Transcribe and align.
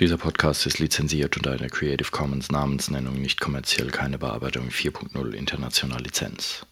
Dieser 0.00 0.16
Podcast 0.16 0.64
ist 0.64 0.78
lizenziert 0.78 1.36
unter 1.36 1.52
einer 1.52 1.68
Creative 1.68 2.10
Commons 2.10 2.50
Namensnennung 2.50 3.20
nicht 3.20 3.38
kommerziell 3.38 3.88
keine 3.88 4.16
Bearbeitung 4.16 4.68
4.0 4.70 5.32
international 5.32 6.00
Lizenz. 6.00 6.64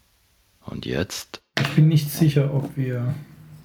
Und 0.64 0.86
jetzt? 0.86 1.42
Ich 1.60 1.68
bin 1.74 1.88
nicht 1.88 2.10
sicher, 2.10 2.54
ob 2.54 2.74
wir 2.74 3.14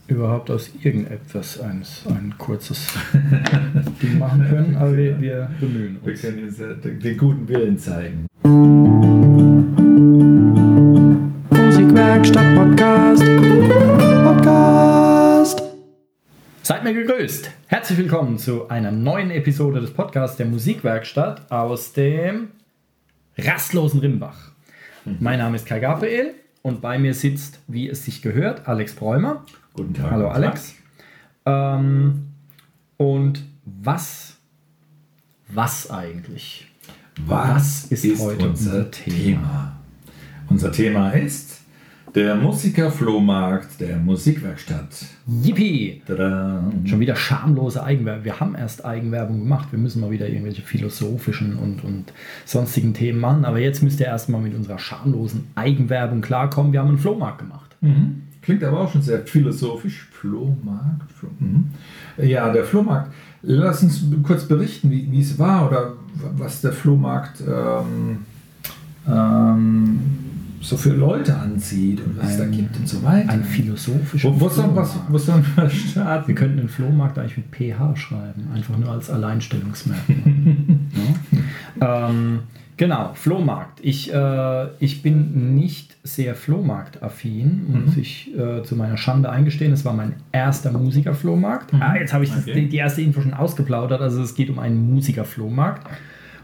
überhaupt 0.08 0.52
aus 0.52 0.70
irgendetwas 0.82 1.62
eines, 1.62 2.02
ein 2.08 2.36
kurzes 2.38 2.90
Ding 4.02 4.20
machen 4.20 4.46
können, 4.50 4.76
aber 4.76 4.98
wir, 4.98 5.22
wir 5.22 5.50
bemühen 5.62 5.98
Wir 6.04 6.12
uns. 6.12 6.22
können 6.22 6.40
jetzt 6.40 6.60
äh, 6.60 6.76
den, 6.76 7.18
guten 7.18 7.48
Willen 7.48 7.80
zeigen. 7.80 8.28
Musikwerkstatt. 11.50 12.56
Podcast. 12.58 13.03
Seid 16.74 16.84
mir 16.86 16.96
gegrüßt. 16.96 17.52
Herzlich 17.68 18.00
willkommen 18.00 18.40
zu 18.40 18.68
einer 18.68 18.90
neuen 18.90 19.30
Episode 19.30 19.80
des 19.80 19.94
Podcasts 19.94 20.38
der 20.38 20.48
Musikwerkstatt 20.48 21.52
aus 21.52 21.94
dem 21.94 22.48
rastlosen 23.38 24.00
Rimbach. 24.00 24.50
Mein 25.20 25.38
Name 25.38 25.56
ist 25.56 25.68
Kai 25.68 25.78
Gabriel 25.80 26.34
und 26.64 26.82
bei 26.82 26.98
mir 26.98 27.14
sitzt, 27.14 27.60
wie 27.68 27.88
es 27.88 28.04
sich 28.04 28.24
gehört, 28.24 28.68
Alex 28.68 28.96
Bräumer. 28.96 29.46
Guten 29.76 29.94
Tag. 29.94 30.10
Hallo 30.10 30.26
Tag. 30.26 30.36
Alex. 30.36 30.76
Ähm, 31.46 32.30
und 32.98 33.46
was, 33.66 34.38
was 35.50 35.92
eigentlich? 35.92 36.72
Was, 37.24 37.84
ist 37.92 38.04
ist, 38.04 38.20
heute 38.20 38.50
unser 38.50 38.78
unser 38.78 38.90
Thema? 38.90 39.14
Thema? 39.14 39.80
Unser 40.50 40.72
Thema 40.72 41.12
ist 41.12 41.53
der 42.16 42.36
Musikerflohmarkt 42.36 43.80
der 43.80 43.98
Musikwerkstatt. 43.98 45.06
Yippie! 45.28 46.02
Tada. 46.06 46.64
Schon 46.86 47.00
wieder 47.00 47.16
schamlose 47.16 47.84
Eigenwerbung. 47.84 48.24
Wir 48.24 48.40
haben 48.40 48.56
erst 48.56 48.86
Eigenwerbung 48.86 49.40
gemacht. 49.40 49.70
Wir 49.72 49.80
müssen 49.80 50.02
mal 50.02 50.12
wieder 50.12 50.28
irgendwelche 50.28 50.62
philosophischen 50.62 51.58
und, 51.58 51.84
und 51.84 52.14
sonstigen 52.46 52.94
Themen 52.94 53.20
machen. 53.20 53.46
Aber 53.46 53.60
jetzt 53.60 53.82
müsst 53.82 54.00
ihr 54.00 54.06
erstmal 54.06 54.42
mit 54.42 54.54
unserer 54.54 54.78
schamlosen 54.78 55.48
Eigenwerbung 55.56 56.22
klarkommen. 56.22 56.72
Wir 56.72 56.82
haben 56.82 56.90
einen 56.90 57.00
Flohmarkt 57.00 57.40
gemacht. 57.40 57.76
Mhm. 57.82 58.24
Klingt 58.44 58.64
aber 58.64 58.82
auch 58.82 58.92
schon 58.92 59.02
sehr 59.02 59.26
philosophisch. 59.26 60.08
Flohmarkt. 60.12 61.12
Floh, 61.14 61.30
mhm. 61.40 61.72
Ja, 62.18 62.52
der 62.52 62.64
Flohmarkt. 62.64 63.12
Lass 63.42 63.82
uns 63.82 64.06
kurz 64.22 64.46
berichten, 64.46 64.92
wie, 64.92 65.12
wie 65.12 65.22
es 65.22 65.40
war 65.40 65.68
oder 65.68 65.94
was 66.38 66.62
der 66.62 66.74
Flohmarkt 66.74 67.42
ähm, 67.42 68.20
ähm, 69.08 70.00
so 70.64 70.78
für 70.78 70.92
Leute 70.94 71.36
anzieht 71.38 72.00
und 72.06 72.18
was 72.18 72.32
es 72.32 72.38
da 72.38 72.44
Ein- 72.44 72.52
gibt 72.52 72.78
und 72.78 72.88
so 72.88 73.04
weiter. 73.04 73.30
Ein 73.30 73.44
philosophischer 73.44 74.30
wo, 74.34 74.40
wo, 74.42 74.50
soll, 74.50 74.76
was, 74.76 74.92
Flohmarkt. 74.94 75.12
wo 75.14 75.18
sollen 75.18 75.46
wir 75.56 75.70
starten? 75.70 76.28
Wir 76.30 76.36
könnten 76.36 76.58
den 76.58 76.70
Flohmarkt 76.70 77.18
eigentlich 77.20 77.38
mit 77.38 77.48
PH 77.52 77.96
schreiben. 77.98 78.48
Einfach 78.56 78.78
nur 78.78 78.90
als 78.90 79.10
Alleinstellungsmerkmal. 79.10 80.16
ja? 81.82 82.08
ähm, 82.10 82.40
genau, 82.78 83.12
Flohmarkt. 83.14 83.80
Ich, 83.82 84.14
äh, 84.14 84.68
ich 84.80 85.02
bin 85.02 85.56
nicht 85.56 85.98
sehr 86.04 86.36
Flohmarktaffin, 86.36 87.66
muss 87.86 87.96
Mhm. 87.96 88.02
ich 88.02 88.32
äh, 88.38 88.64
zu 88.64 88.76
meiner 88.76 88.98
Schande 88.98 89.30
eingestehen. 89.30 89.74
Es 89.74 89.86
war 89.86 89.94
mein 89.94 90.14
erster 90.32 90.72
Musikerflohmarkt. 90.72 91.74
Ah, 91.74 91.96
jetzt 91.96 92.14
habe 92.14 92.24
ich 92.24 92.32
das, 92.32 92.44
Okay. 92.44 92.54
die, 92.62 92.70
die 92.70 92.78
erste 92.78 93.02
Info 93.02 93.22
schon 93.22 93.34
ausgeplaudert. 93.34 94.02
Also 94.02 94.22
es 94.22 94.36
geht 94.36 94.50
um 94.50 94.60
einen 94.60 94.90
Musikerflohmarkt. 94.94 95.88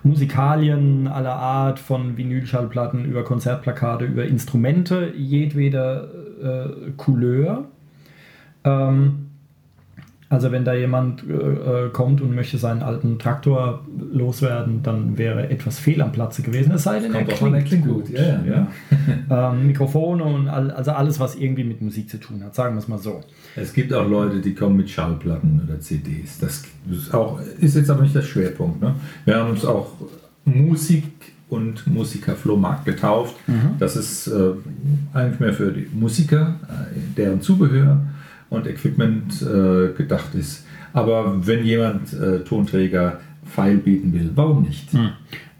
Musikalien 0.03 1.07
aller 1.07 1.35
Art, 1.35 1.79
von 1.79 2.17
Vinylschallplatten 2.17 3.05
über 3.05 3.23
Konzertplakate, 3.23 4.05
über 4.05 4.25
Instrumente 4.25 5.13
jedweder 5.15 6.07
äh, 6.41 6.91
Couleur. 6.97 7.65
Ähm, 8.63 9.28
also 10.31 10.51
wenn 10.51 10.63
da 10.63 10.75
jemand 10.75 11.23
äh, 11.27 11.33
äh, 11.33 11.89
kommt 11.89 12.21
und 12.21 12.35
möchte 12.35 12.59
seinen 12.59 12.83
alten 12.83 13.17
Traktor 13.17 13.83
loswerden, 14.11 14.83
dann 14.83 15.17
wäre 15.17 15.49
etwas 15.49 15.79
fehl 15.79 16.03
am 16.03 16.11
Platze 16.11 16.43
gewesen. 16.43 16.71
Es 16.71 16.83
sei 16.83 16.99
denn, 16.99 17.15
er 17.15 17.25
klingt, 17.25 17.65
klingt 17.65 17.85
gut. 17.87 18.05
gut. 18.05 18.09
Ja, 18.09 18.21
ja, 18.21 18.67
ja. 19.29 19.51
ähm, 19.51 19.65
Mikrofone 19.65 20.23
und 20.23 20.47
all, 20.47 20.69
also 20.69 20.91
alles, 20.91 21.19
was 21.19 21.35
irgendwie 21.35 21.63
mit 21.63 21.81
Musik 21.81 22.11
zu 22.11 22.19
tun 22.19 22.43
hat, 22.43 22.53
sagen 22.53 22.75
wir 22.75 22.79
es 22.79 22.87
mal 22.87 22.99
so. 22.99 23.21
Es 23.55 23.73
gibt 23.73 23.91
auch 23.91 24.07
Leute, 24.07 24.39
die 24.39 24.53
kommen 24.53 24.77
mit 24.77 24.89
Schallplatten 24.89 25.61
oder 25.67 25.79
CDs. 25.79 26.37
Das 26.37 26.61
ist, 26.91 27.11
auch, 27.11 27.39
ist 27.59 27.75
jetzt 27.75 27.89
aber 27.89 28.03
nicht 28.03 28.13
der 28.13 28.21
Schwerpunkt. 28.21 28.81
Ne? 28.81 28.93
Wir 29.25 29.35
haben 29.35 29.49
uns 29.49 29.65
auch 29.65 29.93
Musik 30.45 31.05
und 31.49 31.87
Musikerflohmarkt 31.87 32.85
getauft. 32.85 33.35
Das 33.79 33.95
ist 33.95 34.27
äh, 34.27 34.51
eigentlich 35.13 35.39
mehr 35.39 35.53
für 35.53 35.71
die 35.71 35.87
Musiker, 35.91 36.59
äh, 36.69 36.99
deren 37.17 37.41
Zubehör 37.41 37.99
und 38.49 38.67
Equipment 38.67 39.41
äh, 39.41 39.93
gedacht 39.93 40.35
ist. 40.35 40.65
Aber 40.93 41.45
wenn 41.45 41.63
jemand 41.63 42.13
äh, 42.13 42.39
Tonträger 42.43 43.19
Pfeil 43.45 43.77
bieten 43.77 44.13
will, 44.13 44.31
warum 44.35 44.63
nicht? 44.63 44.89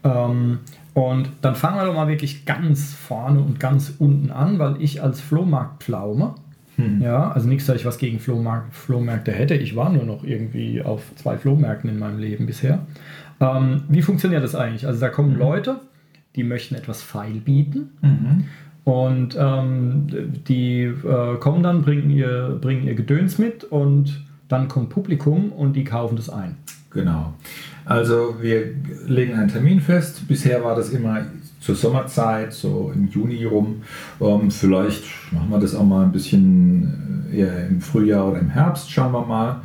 Ähm, 0.04 0.58
und 0.94 1.30
dann 1.40 1.54
fangen 1.54 1.76
wir 1.76 1.86
doch 1.86 1.94
mal 1.94 2.08
wirklich 2.08 2.44
ganz 2.46 2.94
vorne 2.94 3.40
und 3.40 3.60
ganz 3.60 3.94
unten 3.98 4.30
an, 4.30 4.58
weil 4.58 4.76
ich 4.80 5.02
als 5.02 5.20
Flohmarktpflaume, 5.20 6.34
ja, 7.00 7.30
also 7.30 7.48
nichts, 7.48 7.66
dass 7.66 7.76
ich 7.76 7.84
was 7.84 7.98
gegen 7.98 8.18
Flohmarkt, 8.20 8.74
Flohmärkte 8.74 9.32
hätte. 9.32 9.54
Ich 9.54 9.76
war 9.76 9.90
nur 9.90 10.04
noch 10.04 10.24
irgendwie 10.24 10.82
auf 10.82 11.02
zwei 11.16 11.36
Flohmärkten 11.36 11.90
in 11.90 11.98
meinem 11.98 12.18
Leben 12.18 12.46
bisher. 12.46 12.86
Ähm, 13.40 13.82
wie 13.88 14.02
funktioniert 14.02 14.42
das 14.42 14.54
eigentlich? 14.54 14.86
Also 14.86 15.00
da 15.00 15.08
kommen 15.08 15.36
Leute, 15.36 15.80
die 16.36 16.42
möchten 16.44 16.74
etwas 16.74 17.02
feil 17.02 17.34
bieten. 17.34 17.90
Und 18.90 19.36
ähm, 19.38 20.08
die 20.48 20.82
äh, 20.82 21.36
kommen 21.38 21.62
dann, 21.62 21.82
bringen 21.82 22.10
ihr, 22.10 22.58
bringen 22.60 22.82
ihr 22.88 22.96
Gedöns 22.96 23.38
mit 23.38 23.62
und 23.62 24.24
dann 24.48 24.66
kommt 24.66 24.90
Publikum 24.90 25.52
und 25.52 25.74
die 25.74 25.84
kaufen 25.84 26.16
das 26.16 26.28
ein. 26.28 26.56
Genau. 26.90 27.34
Also 27.84 28.34
wir 28.40 28.74
legen 29.06 29.34
einen 29.34 29.46
Termin 29.46 29.80
fest. 29.80 30.26
Bisher 30.26 30.64
war 30.64 30.74
das 30.74 30.90
immer 30.90 31.24
zur 31.60 31.76
Sommerzeit, 31.76 32.52
so 32.52 32.90
im 32.92 33.06
Juni 33.06 33.44
rum. 33.44 33.82
Ähm, 34.20 34.50
vielleicht 34.50 35.04
machen 35.30 35.50
wir 35.50 35.60
das 35.60 35.76
auch 35.76 35.86
mal 35.86 36.02
ein 36.02 36.10
bisschen 36.10 37.28
äh, 37.32 37.42
eher 37.42 37.68
im 37.68 37.80
Frühjahr 37.80 38.28
oder 38.28 38.40
im 38.40 38.50
Herbst, 38.50 38.90
schauen 38.90 39.12
wir 39.12 39.24
mal. 39.24 39.60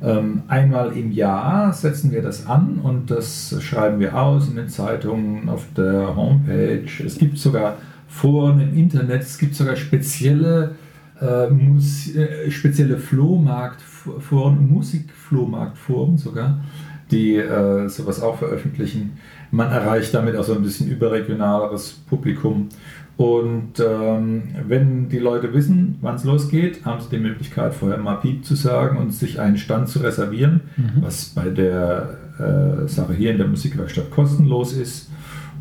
Ähm, 0.00 0.42
einmal 0.46 0.96
im 0.96 1.10
Jahr 1.10 1.72
setzen 1.72 2.12
wir 2.12 2.22
das 2.22 2.46
an 2.46 2.78
und 2.80 3.10
das 3.10 3.56
schreiben 3.60 3.98
wir 3.98 4.16
aus 4.16 4.48
in 4.48 4.54
den 4.54 4.68
Zeitungen, 4.68 5.48
auf 5.48 5.66
der 5.76 6.14
Homepage. 6.14 6.86
Es 7.04 7.18
gibt 7.18 7.38
sogar 7.38 7.78
Foren 8.08 8.60
im 8.60 8.76
Internet, 8.76 9.22
es 9.22 9.38
gibt 9.38 9.54
sogar 9.54 9.76
spezielle, 9.76 10.74
äh, 11.20 11.48
Mus 11.48 12.14
äh, 12.14 12.50
spezielle 12.50 12.96
Flohmarktforen, 12.96 14.70
Musikflohmarktforen 14.70 16.16
sogar, 16.16 16.64
die 17.10 17.36
äh, 17.36 17.88
sowas 17.88 18.22
auch 18.22 18.38
veröffentlichen. 18.38 19.18
Man 19.50 19.70
erreicht 19.70 20.12
damit 20.14 20.36
auch 20.36 20.44
so 20.44 20.54
ein 20.54 20.62
bisschen 20.62 20.90
überregionaleres 20.90 21.92
Publikum. 22.08 22.68
Und 23.16 23.80
ähm, 23.80 24.42
wenn 24.68 25.08
die 25.08 25.18
Leute 25.18 25.52
wissen, 25.52 25.98
wann 26.02 26.14
es 26.14 26.24
losgeht, 26.24 26.84
haben 26.84 27.00
sie 27.00 27.08
die 27.10 27.18
Möglichkeit, 27.18 27.74
vorher 27.74 27.98
mal 27.98 28.16
Piep 28.16 28.44
zu 28.44 28.54
sagen 28.54 28.96
und 28.96 29.12
sich 29.12 29.40
einen 29.40 29.58
Stand 29.58 29.88
zu 29.88 29.98
reservieren, 29.98 30.60
was 31.00 31.24
bei 31.24 31.48
der 31.48 32.16
äh, 32.38 32.86
Sache 32.86 33.14
hier 33.14 33.32
in 33.32 33.38
der 33.38 33.48
Musikwerkstatt 33.48 34.10
kostenlos 34.10 34.72
ist. 34.72 35.10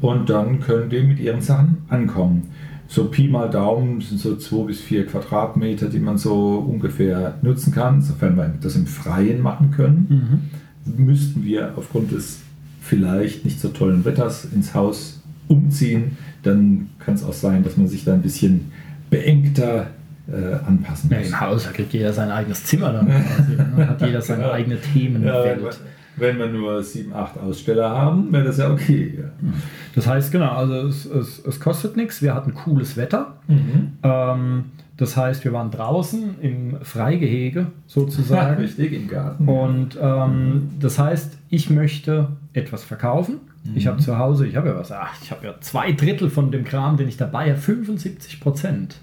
Und 0.01 0.29
dann 0.29 0.59
können 0.59 0.89
die 0.89 1.01
mit 1.01 1.19
ihren 1.19 1.41
Sachen 1.41 1.77
ankommen. 1.89 2.49
So 2.87 3.05
Pi 3.05 3.27
mal 3.27 3.49
Daumen 3.49 3.99
sind 4.01 4.19
so 4.19 4.35
zwei 4.37 4.63
bis 4.67 4.79
vier 4.79 5.05
Quadratmeter, 5.05 5.89
die 5.89 5.99
man 5.99 6.17
so 6.17 6.55
ungefähr 6.59 7.37
nutzen 7.41 7.73
kann, 7.73 8.01
sofern 8.01 8.37
wir 8.37 8.53
das 8.61 8.75
im 8.75 8.87
Freien 8.87 9.41
machen 9.41 9.71
können 9.71 10.49
müssten 10.95 11.43
wir 11.43 11.73
aufgrund 11.75 12.11
des 12.11 12.39
vielleicht 12.81 13.43
nicht 13.45 13.59
so 13.59 13.69
tollen 13.69 14.05
Wetters 14.05 14.45
ins 14.45 14.73
Haus 14.73 15.21
umziehen, 15.47 16.17
dann 16.43 16.89
kann 16.99 17.15
es 17.15 17.23
auch 17.23 17.33
sein, 17.33 17.63
dass 17.63 17.77
man 17.77 17.87
sich 17.87 18.05
da 18.05 18.13
ein 18.13 18.21
bisschen 18.21 18.71
beengter 19.09 19.87
äh, 20.31 20.55
anpassen 20.65 21.09
Ja, 21.11 21.19
muss. 21.19 21.27
Im 21.27 21.39
Haus 21.39 21.69
kriegt 21.73 21.93
jeder 21.93 22.13
sein 22.13 22.29
eigenes 22.31 22.63
Zimmer 22.63 22.93
dann 22.93 23.07
quasi. 23.07 23.55
Ne? 23.55 23.87
Hat 23.87 24.01
jeder 24.01 24.21
seine 24.21 24.43
Ja. 24.47 24.51
eigene 24.53 24.75
Ja, 24.75 24.81
Themenwelt. 24.81 25.79
Wenn 26.17 26.37
wir 26.37 26.47
nur 26.47 26.83
sieben, 26.83 27.13
acht 27.13 27.37
Aussteller 27.37 27.89
haben, 27.89 28.31
wäre 28.31 28.43
das 28.43 28.57
ja 28.57 28.71
okay. 28.71 29.13
Ja. 29.17 29.49
Das 29.95 30.07
heißt, 30.07 30.31
genau, 30.31 30.51
also 30.51 30.87
es, 30.87 31.05
es, 31.05 31.45
es 31.45 31.59
kostet 31.59 31.95
nichts. 31.95 32.21
Wir 32.21 32.33
hatten 32.33 32.53
cooles 32.53 32.97
Wetter. 32.97 33.37
Mhm. 33.47 33.93
Ähm, 34.03 34.65
das 34.97 35.15
heißt, 35.15 35.43
wir 35.43 35.53
waren 35.53 35.69
draußen 35.69 36.41
im 36.41 36.77
Freigehege 36.81 37.67
sozusagen. 37.85 38.57
Richtig, 38.61 38.93
im 38.93 39.07
Garten. 39.07 39.47
Und 39.47 39.97
ähm, 40.01 40.69
das 40.79 40.97
heißt, 40.97 41.37
ich 41.49 41.69
möchte 41.69 42.29
etwas 42.53 42.83
verkaufen. 42.83 43.37
Ich 43.75 43.85
habe 43.85 43.97
zu 43.97 44.17
Hause, 44.17 44.47
ich 44.47 44.55
habe 44.55 44.69
ja 44.69 44.77
was, 44.77 44.93
ach, 44.93 45.13
ich 45.21 45.29
habe 45.29 45.45
ja 45.45 45.55
zwei 45.59 45.91
Drittel 45.91 46.29
von 46.29 46.51
dem 46.51 46.63
Kram, 46.63 46.95
den 46.95 47.09
ich 47.09 47.17
dabei 47.17 47.49
habe, 47.49 47.59
75 47.59 48.39
Prozent 48.39 49.01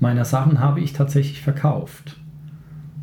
meiner 0.00 0.24
Sachen 0.24 0.58
habe 0.58 0.80
ich 0.80 0.92
tatsächlich 0.92 1.40
verkauft. 1.42 2.16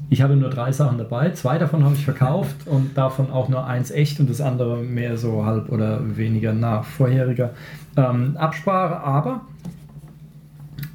Ich 0.10 0.22
hatte 0.22 0.36
nur 0.36 0.50
drei 0.50 0.72
Sachen 0.72 0.98
dabei, 0.98 1.32
zwei 1.32 1.58
davon 1.58 1.84
habe 1.84 1.96
ich 1.96 2.06
verkauft 2.06 2.56
und 2.66 2.98
davon 2.98 3.30
auch 3.30 3.50
nur 3.50 3.66
eins 3.66 3.92
echt 3.92 4.20
und 4.20 4.30
das 4.30 4.40
andere 4.40 4.78
mehr 4.78 5.18
so 5.18 5.46
halb 5.46 5.70
oder 5.70 6.00
weniger 6.16 6.54
nach 6.54 6.86
vorheriger 6.86 7.52
ähm, 7.98 8.38
Absprache. 8.38 9.02
Aber 9.02 9.42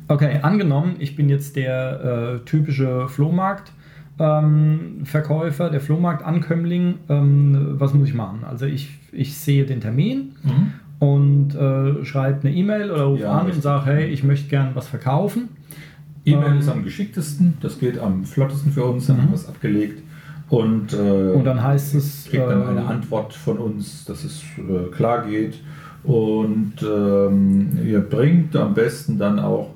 Okay, 0.09 0.41
angenommen, 0.43 0.97
ich 0.99 1.17
bin 1.17 1.31
jetzt 1.31 1.57
der 1.57 2.41
äh, 2.43 2.45
typische 2.45 3.09
Flohmarkt 3.09 3.73
ähm, 4.19 5.01
Verkäufer, 5.05 5.71
der 5.71 5.81
Flohmarktankömmling, 5.81 6.95
ähm, 7.09 7.75
was 7.79 7.95
muss 7.95 8.09
ich 8.09 8.15
machen? 8.15 8.45
Also 8.45 8.67
ich, 8.67 8.91
ich 9.11 9.37
sehe 9.37 9.65
den 9.65 9.81
Termin 9.81 10.33
mhm. 10.43 10.73
und 10.99 11.55
äh, 11.55 12.05
schreibe 12.05 12.47
eine 12.47 12.55
E-Mail 12.55 12.91
oder 12.91 13.05
rufe 13.05 13.23
ja, 13.23 13.33
an 13.33 13.47
richtig. 13.47 13.57
und 13.57 13.63
sage, 13.63 13.87
hey, 13.87 14.07
ich 14.07 14.23
möchte 14.23 14.49
gerne 14.49 14.73
was 14.75 14.87
verkaufen. 14.87 15.49
E-Mail 16.25 16.53
ähm, 16.53 16.59
ist 16.59 16.69
am 16.69 16.85
geschicktesten, 16.85 17.55
das 17.61 17.79
geht 17.79 17.99
am 17.99 18.25
flottesten 18.25 18.73
für 18.73 18.85
uns, 18.85 19.07
dann 19.07 19.19
haben 19.19 19.27
mhm. 19.27 19.31
wir 19.31 19.37
es 19.37 19.49
abgelegt. 19.49 20.03
Und, 20.49 20.93
äh, 20.93 21.33
und 21.33 21.45
dann 21.45 21.63
heißt 21.63 21.95
es. 21.95 22.27
Kriegt 22.29 22.47
dann 22.47 22.67
eine 22.67 22.81
äh, 22.81 22.85
Antwort 22.85 23.33
von 23.33 23.57
uns, 23.57 24.05
dass 24.05 24.23
es 24.23 24.43
äh, 24.59 24.91
klar 24.95 25.27
geht. 25.27 25.55
Und 26.05 26.75
ähm, 26.83 27.79
ihr 27.87 28.01
bringt 28.01 28.55
am 28.57 28.75
besten 28.75 29.19
dann 29.19 29.39
auch 29.39 29.71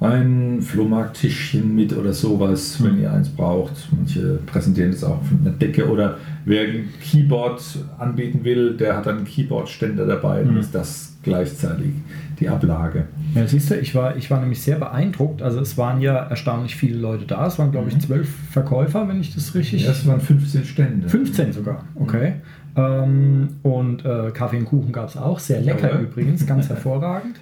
ein 0.00 0.60
Flohmarkttischchen 0.60 1.74
mit 1.74 1.96
oder 1.96 2.12
sowas, 2.12 2.82
wenn 2.82 3.00
ihr 3.00 3.12
eins 3.12 3.28
braucht. 3.28 3.88
Manche 3.96 4.38
präsentieren 4.46 4.92
das 4.92 5.02
auch 5.02 5.22
von 5.24 5.40
einer 5.40 5.50
Decke 5.50 5.88
oder 5.88 6.18
wer 6.44 6.62
ein 6.62 6.90
Keyboard 7.02 7.62
anbieten 7.98 8.44
will, 8.44 8.76
der 8.76 8.96
hat 8.96 9.08
einen 9.08 9.24
Keyboard-Ständer 9.24 10.06
dabei, 10.06 10.42
dann 10.42 10.54
mhm. 10.54 10.60
ist 10.60 10.74
das 10.74 11.16
gleichzeitig 11.22 11.92
die 12.40 12.48
Ablage. 12.48 13.06
Ja, 13.34 13.46
siehst 13.46 13.70
du, 13.70 13.76
ich 13.76 13.94
war, 13.94 14.16
ich 14.16 14.30
war 14.30 14.40
nämlich 14.40 14.62
sehr 14.62 14.78
beeindruckt. 14.78 15.42
Also 15.42 15.60
es 15.60 15.76
waren 15.78 16.00
ja 16.00 16.16
erstaunlich 16.16 16.76
viele 16.76 16.98
Leute 16.98 17.24
da. 17.26 17.46
Es 17.46 17.58
waren, 17.58 17.70
glaube 17.70 17.88
ich, 17.88 17.94
mhm. 17.96 18.00
zwölf 18.00 18.28
Verkäufer, 18.50 19.08
wenn 19.08 19.20
ich 19.20 19.34
das 19.34 19.54
richtig... 19.54 19.84
Ja, 19.84 19.90
es 19.90 20.06
waren 20.06 20.20
15 20.20 20.64
Stände. 20.64 21.08
15 21.08 21.52
sogar, 21.52 21.84
okay. 21.96 22.34
Mhm. 22.34 22.42
Ähm, 22.76 23.48
und 23.62 24.04
äh, 24.04 24.30
Kaffee 24.32 24.58
und 24.58 24.64
Kuchen 24.64 24.92
gab 24.92 25.08
es 25.08 25.16
auch. 25.16 25.38
Sehr 25.38 25.60
lecker 25.60 25.94
ja, 25.94 26.00
übrigens, 26.00 26.46
ganz 26.46 26.68
hervorragend. 26.70 27.36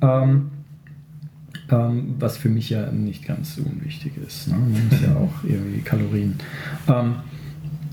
Ähm, 0.00 0.50
ähm, 1.70 2.14
was 2.18 2.36
für 2.36 2.48
mich 2.48 2.70
ja 2.70 2.90
nicht 2.90 3.26
ganz 3.26 3.56
so 3.56 3.62
unwichtig 3.62 4.12
ist. 4.26 4.48
Ne? 4.48 4.54
Man 4.54 4.88
muss 4.88 5.02
ja 5.02 5.14
auch 5.16 5.44
irgendwie 5.44 5.80
Kalorien. 5.80 6.36
Ähm, 6.88 7.16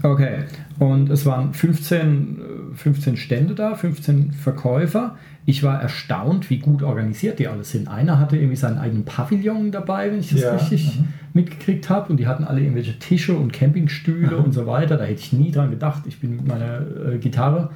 okay, 0.06 0.44
und 0.80 1.10
es 1.10 1.26
waren 1.26 1.54
15, 1.54 2.38
15 2.74 3.14
äh, 3.14 3.18
Stände 3.18 3.56
da, 3.56 3.76
15 3.76 4.32
Verkäufer. 4.32 5.16
Ich 5.46 5.64
war 5.64 5.82
erstaunt, 5.82 6.50
wie 6.50 6.58
gut 6.60 6.82
organisiert 6.82 7.40
die 7.40 7.48
alle 7.48 7.64
sind. 7.64 7.88
Einer 7.88 8.20
hatte 8.20 8.36
irgendwie 8.36 8.56
seinen 8.56 8.80
eigenen 8.80 9.06
Pavillon 9.06 9.72
dabei, 9.72 10.12
wenn 10.12 10.20
ich 10.20 10.32
das 10.32 10.42
ja. 10.42 10.54
richtig 10.54 11.00
mhm. 11.00 11.08
mitgekriegt 11.34 11.90
habe. 11.90 12.10
Und 12.10 12.18
die 12.18 12.28
hatten 12.28 12.44
alle 12.44 12.62
irgendwelche 12.62 12.98
Tische 12.98 13.36
und 13.36 13.54
Campingstühle 13.54 14.38
mhm. 14.38 14.46
und 14.46 14.52
so 14.54 14.66
weiter. 14.66 14.98
Da 14.98 15.04
hätte 15.04 15.22
ich 15.22 15.34
nie 15.34 15.52
dran 15.52 15.70
gedacht. 15.70 16.04
Ich 16.08 16.20
bin 16.20 16.38
mit 16.38 16.48
meiner 16.48 16.82
äh, 17.14 17.18
Gitarre 17.20 17.70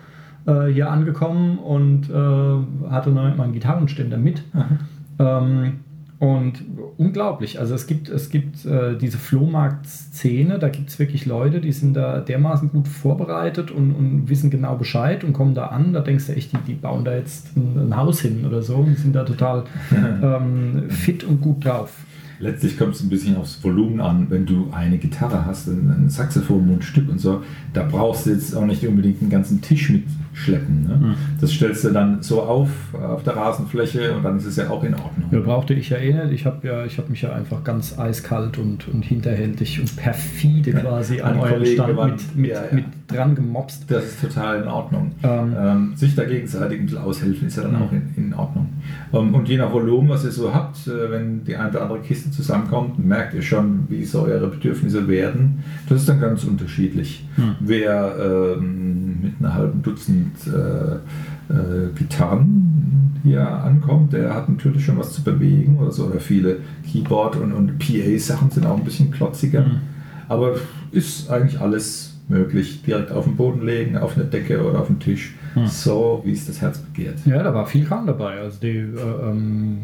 äh, 0.48 0.66
hier 0.66 0.90
angekommen 0.90 1.60
und 1.60 2.10
äh, 2.10 2.90
hatte 2.90 3.12
noch 3.12 3.36
meinen 3.36 3.54
Gitarrenständer 3.54 4.18
mit. 4.18 4.42
Mhm. 4.54 4.80
Ähm, 5.20 5.74
und 6.20 6.66
unglaublich. 6.98 7.60
Also 7.60 7.76
es 7.76 7.88
gibt, 7.88 8.10
es 8.10 8.30
gibt 8.30 8.66
äh, 8.66 8.98
diese 8.98 9.18
Flohmarkt-Szene, 9.18 10.60
da 10.60 10.68
gibt 10.68 10.90
es 10.90 11.00
wirklich 11.00 11.26
Leute, 11.26 11.62
die 11.62 11.72
sind 11.72 11.94
da 11.94 12.20
dermaßen 12.20 12.70
gut 12.72 12.90
vorbereitet 12.90 13.72
und, 13.72 13.94
und, 13.94 14.30
wissen 14.30 14.50
genau 14.50 14.76
Bescheid 14.76 15.24
und 15.24 15.32
kommen 15.32 15.56
da 15.56 15.68
an. 15.68 15.94
Da 15.94 16.02
denkst 16.02 16.28
du 16.28 16.36
echt, 16.36 16.52
die, 16.52 16.58
die 16.68 16.74
bauen 16.74 17.06
da 17.06 17.16
jetzt 17.16 17.56
ein, 17.56 17.88
ein 17.88 17.96
Haus 17.96 18.20
hin 18.20 18.46
oder 18.46 18.62
so 18.62 18.76
und 18.76 18.98
sind 18.98 19.16
da 19.16 19.24
total 19.24 19.64
ähm, 20.22 20.90
fit 20.90 21.24
und 21.24 21.40
gut 21.40 21.64
drauf. 21.64 22.04
Letztlich 22.40 22.78
kommt 22.78 22.96
es 22.96 23.02
ein 23.02 23.10
bisschen 23.10 23.36
aufs 23.36 23.64
Volumen 23.64 24.00
an. 24.00 24.28
Wenn 24.30 24.46
du 24.46 24.70
eine 24.72 24.98
Gitarre 24.98 25.46
hast, 25.46 25.68
ein, 25.68 25.90
ein 25.90 26.10
Saxophon, 26.10 26.70
ein 26.70 26.82
Stück 26.82 27.10
und 27.10 27.20
so, 27.20 27.44
da 27.74 27.84
brauchst 27.84 28.26
du 28.26 28.32
jetzt 28.32 28.56
auch 28.56 28.66
nicht 28.66 28.86
unbedingt 28.88 29.22
einen 29.22 29.30
ganzen 29.30 29.62
Tisch 29.62 29.90
mit 29.90 30.04
schleppen. 30.34 30.84
Ne? 30.88 30.96
Mhm. 30.96 31.16
Das 31.42 31.52
stellst 31.52 31.84
du 31.84 31.90
dann 31.90 32.22
so 32.22 32.42
auf 32.42 32.70
auf 32.94 33.24
der 33.24 33.36
Rasenfläche 33.36 34.16
und 34.16 34.24
dann 34.24 34.38
ist 34.38 34.46
es 34.46 34.56
ja 34.56 34.70
auch 34.70 34.84
in 34.84 34.94
Ordnung. 34.94 35.30
Ja, 35.32 35.40
brauchte 35.40 35.74
ich 35.74 35.90
ja 35.90 35.98
eh 35.98 36.14
nicht. 36.14 36.32
Ich 36.32 36.46
habe 36.46 36.66
ja, 36.68 36.86
hab 36.86 37.10
mich 37.10 37.22
ja 37.22 37.34
einfach 37.34 37.64
ganz 37.64 37.98
eiskalt 38.00 38.58
und, 38.58 38.88
und 38.88 39.04
hinterhältig 39.04 39.80
und 39.80 39.96
perfide 39.98 40.72
quasi 40.72 41.22
an 41.22 41.40
euren 41.40 41.66
Stand 41.66 42.06
mit, 42.06 42.36
mit, 42.36 42.52
ja, 42.52 42.66
ja. 42.66 42.74
mit 42.74 42.86
dran 43.10 43.36
gemobst. 43.36 43.86
Das 43.90 44.06
ist 44.06 44.22
total 44.22 44.62
in 44.62 44.68
Ordnung. 44.68 45.12
Ähm, 45.24 45.56
ähm, 45.58 45.96
sich 45.96 46.16
da 46.16 46.24
gegenseitig 46.24 46.80
ein 46.80 46.86
bisschen 46.86 47.02
aushelfen 47.02 47.48
ist 47.48 47.58
ja 47.58 47.64
dann 47.64 47.76
mhm. 47.76 47.82
auch 47.82 47.92
in, 47.92 48.14
in 48.16 48.34
Ordnung. 48.34 48.70
Ähm, 49.14 49.34
und 49.34 49.50
je 49.50 49.58
nach 49.58 49.72
Volumen, 49.72 50.10
was 50.10 50.24
ihr 50.24 50.32
so 50.32 50.54
habt, 50.54 50.88
äh, 50.88 51.12
wenn 51.12 51.44
die 51.44 51.56
eine 51.56 51.70
oder 51.70 51.82
andere 51.82 52.00
Kiste 52.00 52.32
zusammenkommt, 52.32 53.04
merkt 53.04 53.34
ihr 53.34 53.42
schon, 53.42 53.86
wie 53.90 54.06
so 54.06 54.24
eure 54.24 54.48
Bedürfnisse 54.48 55.08
werden. 55.08 55.64
Das 55.88 56.02
ist 56.02 56.10
dann 56.10 56.22
ganz 56.22 56.44
unterschiedlich. 56.44 57.28
Mhm. 57.36 57.56
Wer 57.60 58.16
ähm, 58.58 59.22
mit 59.22 59.34
einer 59.40 59.56
halben 59.56 59.82
Dutzend 59.82 60.36
äh, 60.48 61.54
äh, 61.54 61.90
Gitarren 61.96 63.20
hier 63.24 63.48
ankommt, 63.48 64.14
der 64.14 64.34
hat 64.34 64.48
natürlich 64.50 64.86
schon 64.86 64.98
was 64.98 65.14
zu 65.14 65.24
bewegen 65.24 65.78
oder 65.78 65.92
so. 65.92 66.06
Oder 66.06 66.20
viele 66.20 66.58
Keyboard- 66.86 67.38
und, 67.38 67.54
und 67.54 67.80
PA-Sachen 67.80 68.52
sind 68.52 68.66
auch 68.66 68.78
ein 68.78 68.84
bisschen 68.84 69.12
klotziger. 69.12 69.62
Mhm. 69.62 69.82
Aber 70.28 70.56
ist 70.92 71.30
eigentlich 71.30 71.60
alles 71.60 72.09
möglich. 72.30 72.84
Direkt 72.84 73.12
auf 73.12 73.26
den 73.26 73.36
Boden 73.36 73.66
legen, 73.66 73.98
auf 73.98 74.16
eine 74.16 74.26
Decke 74.26 74.64
oder 74.64 74.80
auf 74.80 74.88
den 74.88 75.00
Tisch. 75.00 75.36
Mhm. 75.56 75.68
So, 75.68 76.22
wie 76.24 76.32
es 76.32 76.48
das 76.48 76.62
Herz 76.62 76.78
begehrt. 76.80 77.18
Ja, 77.26 77.44
da 77.44 77.54
war 77.54 77.66
viel 77.66 77.86
Kram 77.86 78.08
dabei. 78.08 78.40
Also 78.40 78.60
die 78.62 78.78
äh, 78.78 79.30
ähm 79.30 79.80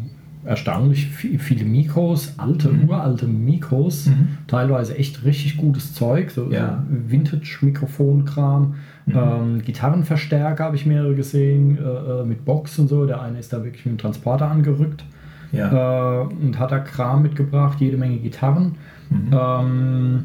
erstaunlich 0.46 1.08
viele 1.08 1.64
Mikros, 1.64 2.34
alte, 2.36 2.68
mhm. 2.68 2.88
uralte 2.88 3.26
Mikros, 3.26 4.06
mhm. 4.06 4.28
teilweise 4.46 4.96
echt 4.96 5.24
richtig 5.24 5.56
gutes 5.56 5.92
Zeug, 5.92 6.30
so, 6.30 6.50
ja. 6.50 6.84
so 6.88 7.10
Vintage-Mikrofon-Kram. 7.10 8.74
Mhm. 9.06 9.14
Ähm, 9.16 9.62
Gitarrenverstärker 9.62 10.64
habe 10.64 10.76
ich 10.76 10.86
mehrere 10.86 11.14
gesehen, 11.14 11.78
äh, 11.78 11.82
äh, 11.82 12.24
mit 12.24 12.44
Box 12.44 12.78
und 12.78 12.88
so. 12.88 13.06
Der 13.06 13.20
eine 13.20 13.40
ist 13.40 13.52
da 13.52 13.64
wirklich 13.64 13.84
mit 13.86 13.96
dem 13.96 13.98
Transporter 13.98 14.48
angerückt 14.48 15.04
ja. 15.52 16.22
äh, 16.22 16.26
und 16.26 16.58
hat 16.58 16.72
da 16.72 16.78
Kram 16.78 17.22
mitgebracht, 17.22 17.80
jede 17.80 17.96
Menge 17.96 18.18
Gitarren. 18.18 18.76
Mhm. 19.10 19.30
Ähm, 19.32 20.24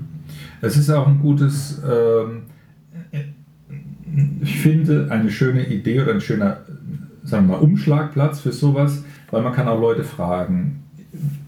es 0.61 0.77
ist 0.77 0.89
auch 0.89 1.07
ein 1.07 1.19
gutes, 1.19 1.81
ähm, 1.89 2.43
ich 4.41 4.59
finde, 4.59 5.07
eine 5.09 5.31
schöne 5.31 5.67
Idee 5.67 6.01
oder 6.01 6.13
ein 6.13 6.21
schöner, 6.21 6.57
sagen 7.23 7.47
wir 7.47 7.57
mal, 7.57 7.61
Umschlagplatz 7.61 8.41
für 8.41 8.51
sowas 8.51 9.03
weil 9.31 9.41
man 9.41 9.53
kann 9.53 9.67
auch 9.67 9.79
Leute 9.79 10.03
fragen. 10.03 10.83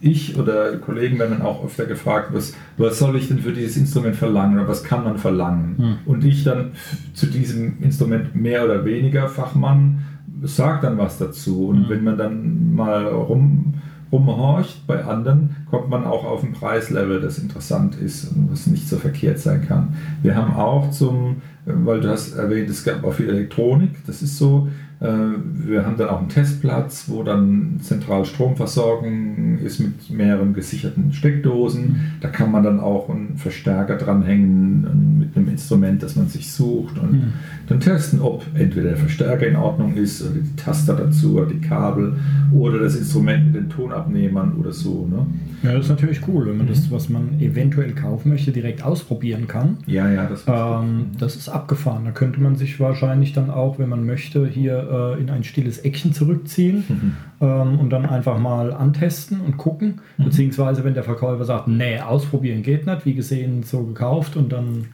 Ich 0.01 0.37
oder 0.37 0.75
Kollegen 0.77 1.19
werden 1.19 1.37
dann 1.37 1.41
auch 1.41 1.63
öfter 1.63 1.85
gefragt, 1.85 2.29
was, 2.33 2.53
was 2.77 2.99
soll 2.99 3.15
ich 3.15 3.29
denn 3.29 3.39
für 3.39 3.53
dieses 3.53 3.77
Instrument 3.77 4.15
verlangen 4.15 4.59
oder 4.59 4.67
was 4.67 4.83
kann 4.83 5.03
man 5.03 5.17
verlangen? 5.17 5.77
Hm. 5.77 5.97
Und 6.05 6.25
ich 6.25 6.43
dann 6.43 6.71
zu 7.13 7.27
diesem 7.27 7.81
Instrument 7.81 8.35
mehr 8.35 8.65
oder 8.65 8.83
weniger 8.83 9.29
Fachmann 9.29 10.05
sage 10.43 10.81
dann 10.83 10.97
was 10.97 11.17
dazu. 11.17 11.67
Und 11.67 11.83
hm. 11.83 11.89
wenn 11.89 12.03
man 12.03 12.17
dann 12.17 12.75
mal 12.75 13.07
rum 13.07 13.75
rumhorcht 14.13 14.85
bei 14.85 15.03
anderen, 15.03 15.55
kommt 15.71 15.89
man 15.89 16.05
auch 16.05 16.23
auf 16.23 16.43
ein 16.43 16.53
Preislevel, 16.53 17.19
das 17.19 17.39
interessant 17.39 17.95
ist 17.95 18.25
und 18.25 18.51
was 18.51 18.67
nicht 18.67 18.87
so 18.87 18.97
verkehrt 18.97 19.39
sein 19.39 19.67
kann. 19.67 19.95
Wir 20.21 20.35
haben 20.35 20.53
auch 20.53 20.91
zum, 20.91 21.41
weil 21.65 21.99
du 21.99 22.09
hast 22.09 22.35
erwähnt, 22.35 22.69
es 22.69 22.83
gab 22.83 23.03
auch 23.03 23.13
viel 23.13 23.27
Elektronik, 23.27 24.05
das 24.05 24.21
ist 24.21 24.37
so, 24.37 24.67
äh, 24.67 24.82
wir 25.03 25.85
haben 25.85 25.97
dann 25.97 26.09
auch 26.09 26.19
einen 26.19 26.29
Testplatz, 26.29 27.05
wo 27.07 27.23
dann 27.23 27.79
zentral 27.81 28.23
Stromversorgung 28.23 29.59
ist 29.59 29.79
mit 29.79 30.09
mehreren 30.09 30.53
gesicherten 30.53 31.11
Steckdosen. 31.11 32.17
Da 32.21 32.29
kann 32.29 32.51
man 32.51 32.63
dann 32.63 32.79
auch 32.79 33.09
einen 33.09 33.37
Verstärker 33.37 33.97
dranhängen 33.97 35.19
mit 35.19 35.35
einem 35.35 35.49
Instrument, 35.49 36.01
das 36.01 36.15
man 36.15 36.27
sich 36.27 36.51
sucht 36.51 36.97
und 36.99 37.11
mhm. 37.11 37.33
dann 37.67 37.79
testen, 37.79 38.21
ob 38.21 38.45
entweder 38.53 38.89
der 38.89 38.97
Verstärker 38.97 39.45
in 39.47 39.55
Ordnung 39.55 39.95
ist 39.95 40.21
oder 40.21 40.39
die 40.39 40.55
Taster 40.55 40.95
dazu 40.95 41.37
oder 41.37 41.47
die 41.47 41.59
Kabel 41.59 42.15
oder 42.53 42.79
das 42.79 42.95
Instrument 42.95 43.47
mit 43.47 43.55
den 43.55 43.69
Tonabnehmern 43.69 44.53
oder 44.57 44.71
so. 44.71 45.07
Ne? 45.09 45.25
Ja, 45.63 45.73
das 45.73 45.85
ist 45.85 45.89
natürlich 45.89 46.27
cool, 46.27 46.45
wenn 46.45 46.57
man 46.57 46.65
mhm. 46.67 46.71
das, 46.71 46.91
was 46.91 47.09
man 47.09 47.39
eventuell 47.39 47.93
kaufen 47.93 48.29
möchte, 48.29 48.51
direkt 48.51 48.83
ausprobieren 48.83 49.47
kann. 49.47 49.77
Ja, 49.85 50.09
ja, 50.09 50.27
das, 50.27 50.43
ähm, 50.47 51.07
das 51.17 51.35
ist 51.35 51.49
abgefahren. 51.49 52.05
Da 52.05 52.11
könnte 52.11 52.41
man 52.41 52.55
sich 52.55 52.79
wahrscheinlich 52.79 53.33
dann 53.33 53.49
auch, 53.49 53.79
wenn 53.79 53.89
man 53.89 54.05
möchte, 54.05 54.45
hier 54.45 54.89
äh, 54.93 55.19
in 55.19 55.29
ein 55.29 55.43
stilles 55.43 55.79
Eckchen 55.79 56.13
zurückziehen 56.13 56.83
mhm. 56.87 57.15
ähm, 57.41 57.79
und 57.79 57.89
dann 57.89 58.05
einfach 58.05 58.37
mal 58.37 58.71
antesten 58.73 59.41
und 59.41 59.57
gucken. 59.57 60.01
Mhm. 60.17 60.25
Beziehungsweise, 60.25 60.83
wenn 60.83 60.93
der 60.93 61.03
Verkäufer 61.03 61.43
sagt, 61.43 61.67
nee, 61.67 61.99
ausprobieren 61.99 62.61
geht 62.61 62.85
nicht, 62.85 63.05
wie 63.05 63.13
gesehen, 63.13 63.63
so 63.63 63.83
gekauft 63.83 64.37
und 64.37 64.51
dann, 64.51 64.85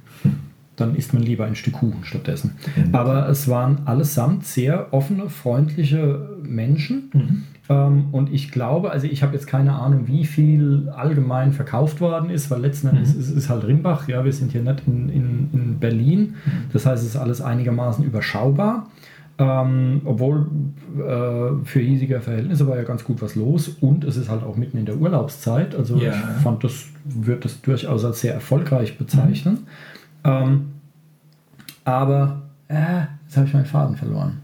dann 0.76 0.96
isst 0.96 1.14
man 1.14 1.24
lieber 1.24 1.46
ein 1.46 1.56
Stück 1.56 1.74
Kuchen 1.74 2.04
stattdessen. 2.04 2.56
Mhm. 2.76 2.96
Aber 2.96 3.28
es 3.30 3.48
waren 3.48 3.80
allesamt 3.86 4.46
sehr 4.46 4.94
offene, 4.94 5.30
freundliche 5.30 6.38
Menschen. 6.44 7.12
Mhm. 7.14 7.44
Ähm, 7.70 8.06
und 8.12 8.34
ich 8.34 8.52
glaube, 8.52 8.92
also 8.92 9.08
ich 9.08 9.22
habe 9.22 9.34
jetzt 9.34 9.46
keine 9.46 9.74
Ahnung, 9.74 10.08
wie 10.08 10.26
viel 10.26 10.90
allgemein 10.90 11.54
verkauft 11.54 12.02
worden 12.02 12.30
ist, 12.30 12.50
weil 12.50 12.62
letzten 12.62 12.88
Endes 12.88 13.14
mhm. 13.14 13.20
ist 13.20 13.30
es 13.30 13.50
halt 13.50 13.66
Rimbach. 13.66 14.08
Ja, 14.08 14.26
wir 14.26 14.34
sind 14.34 14.52
hier 14.52 14.64
nicht 14.64 14.84
in, 14.88 15.10
in, 15.10 15.50
in 15.54 15.80
Berlin. 15.80 16.20
Mhm. 16.20 16.52
Das 16.74 16.86
heißt, 16.86 17.04
es 17.04 17.10
ist 17.10 17.16
alles 17.16 17.42
einigermaßen 17.42 18.04
überschaubar. 18.04 18.88
Ähm, 19.42 20.02
obwohl 20.04 20.48
äh, 20.98 21.66
für 21.66 21.80
hiesige 21.80 22.20
Verhältnisse 22.20 22.68
war 22.68 22.76
ja 22.76 22.84
ganz 22.84 23.06
gut 23.06 23.22
was 23.22 23.36
los 23.36 23.70
und 23.70 24.04
es 24.04 24.18
ist 24.18 24.30
halt 24.30 24.44
auch 24.44 24.58
mitten 24.58 24.78
in 24.78 24.86
der 24.86 24.98
Urlaubszeit. 24.98 25.76
Also 25.76 25.96
ja. 25.96 26.12
ich 26.12 26.44
fand, 26.44 26.62
das 26.66 26.88
wird 27.06 27.46
das 27.46 27.62
durchaus 27.62 28.04
als 28.04 28.20
sehr 28.20 28.34
erfolgreich 28.34 28.98
bezeichnen. 28.98 29.66
Mhm. 30.26 30.32
Ähm, 30.32 30.66
aber 31.86 32.42
äh, 32.68 33.04
jetzt 33.24 33.38
habe 33.38 33.48
ich 33.48 33.54
meinen 33.54 33.66
Faden 33.66 33.96
verloren. 33.96 34.42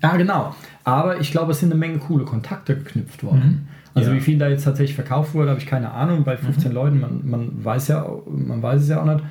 Ja, 0.00 0.16
genau. 0.16 0.54
Aber 0.84 1.20
ich 1.20 1.32
glaube, 1.32 1.50
es 1.50 1.58
sind 1.58 1.72
eine 1.72 1.78
Menge 1.78 1.98
coole 1.98 2.24
Kontakte 2.24 2.76
geknüpft 2.76 3.24
worden. 3.24 3.66
Mhm. 3.66 3.68
Also 3.94 4.10
ja. 4.10 4.16
wie 4.16 4.20
viel 4.20 4.38
da 4.38 4.46
jetzt 4.46 4.62
tatsächlich 4.62 4.94
verkauft 4.94 5.34
wurde, 5.34 5.50
habe 5.50 5.58
ich 5.58 5.66
keine 5.66 5.90
Ahnung. 5.90 6.22
Bei 6.22 6.36
15 6.36 6.68
mhm. 6.68 6.74
Leuten, 6.74 7.00
man, 7.00 7.28
man, 7.28 7.64
weiß 7.64 7.88
ja, 7.88 8.06
man 8.26 8.62
weiß 8.62 8.82
es 8.82 8.88
ja 8.88 9.00
auch 9.00 9.06
nicht. 9.06 9.24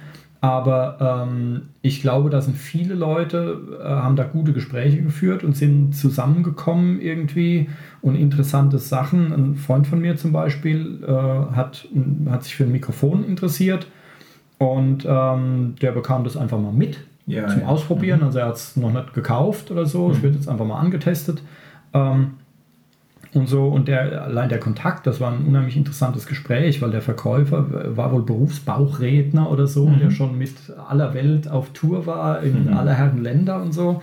Aber 0.45 1.25
ähm, 1.27 1.69
ich 1.81 2.01
glaube, 2.01 2.29
da 2.29 2.39
sind 2.39 2.55
viele 2.55 2.93
Leute, 2.93 3.79
äh, 3.81 3.83
haben 3.83 4.15
da 4.15 4.25
gute 4.25 4.53
Gespräche 4.53 5.01
geführt 5.01 5.43
und 5.43 5.57
sind 5.57 5.95
zusammengekommen 5.95 7.01
irgendwie 7.01 7.67
und 8.03 8.13
interessante 8.13 8.77
Sachen. 8.77 9.33
Ein 9.33 9.55
Freund 9.55 9.87
von 9.87 9.99
mir 9.99 10.17
zum 10.17 10.31
Beispiel 10.31 11.03
äh, 11.03 11.11
hat, 11.55 11.87
hat 12.29 12.43
sich 12.43 12.55
für 12.55 12.65
ein 12.65 12.71
Mikrofon 12.71 13.25
interessiert 13.25 13.87
und 14.59 15.03
ähm, 15.09 15.77
der 15.81 15.93
bekam 15.93 16.23
das 16.23 16.37
einfach 16.37 16.59
mal 16.59 16.73
mit 16.73 16.99
ja, 17.25 17.47
zum 17.47 17.61
ja. 17.61 17.67
Ausprobieren. 17.67 18.19
Mhm. 18.19 18.25
Also 18.27 18.37
er 18.37 18.45
hat 18.45 18.57
es 18.57 18.75
noch 18.75 18.93
nicht 18.93 19.15
gekauft 19.15 19.71
oder 19.71 19.87
so, 19.87 20.11
es 20.11 20.19
mhm. 20.19 20.21
wird 20.21 20.35
jetzt 20.35 20.47
einfach 20.47 20.65
mal 20.65 20.79
angetestet. 20.79 21.41
Ähm, 21.91 22.33
und 23.35 23.47
so. 23.47 23.67
Und 23.67 23.87
der, 23.87 24.23
allein 24.23 24.49
der 24.49 24.59
Kontakt, 24.59 25.05
das 25.07 25.19
war 25.19 25.31
ein 25.31 25.45
unheimlich 25.45 25.77
interessantes 25.77 26.25
Gespräch, 26.25 26.81
weil 26.81 26.91
der 26.91 27.01
Verkäufer 27.01 27.95
war 27.95 28.11
wohl 28.11 28.23
Berufsbauchredner 28.23 29.49
oder 29.51 29.67
so, 29.67 29.87
mhm. 29.87 29.99
der 29.99 30.11
schon 30.11 30.37
mit 30.37 30.53
aller 30.87 31.13
Welt 31.13 31.49
auf 31.49 31.69
Tour 31.71 32.05
war, 32.05 32.43
in 32.43 32.65
mhm. 32.65 32.73
aller 32.73 32.93
Herren 32.93 33.21
Länder 33.21 33.61
und 33.61 33.73
so. 33.73 34.01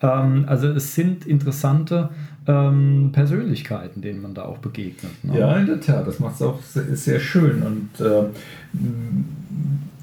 Ähm, 0.00 0.44
also 0.46 0.68
es 0.68 0.94
sind 0.94 1.26
interessante 1.26 2.10
ähm, 2.46 3.10
Persönlichkeiten, 3.12 4.02
denen 4.02 4.20
man 4.20 4.34
da 4.34 4.42
auch 4.42 4.58
begegnet. 4.58 5.12
Ne? 5.22 5.38
Ja, 5.38 5.56
in 5.56 5.66
der 5.66 5.80
Tat, 5.80 6.06
das 6.06 6.20
macht 6.20 6.34
es 6.34 6.42
auch 6.42 6.60
sehr, 6.62 6.94
sehr, 6.94 7.20
schön. 7.20 7.62
Und 7.62 8.04
äh, 8.04 8.24